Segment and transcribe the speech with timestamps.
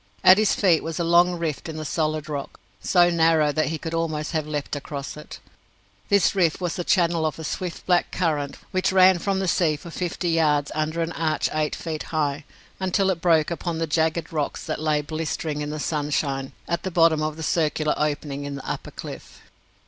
[0.23, 3.77] At his feet was a long rift in the solid rock, so narrow that he
[3.77, 5.39] could almost have leapt across it.
[6.09, 9.75] This rift was the channel of a swift black current which ran from the sea
[9.75, 12.45] for fifty yards under an arch eight feet high,
[12.79, 16.89] until it broke upon the jagged rocks that lay blistering in the sunshine at the
[16.89, 19.41] bottom of the circular opening in the upper cliff.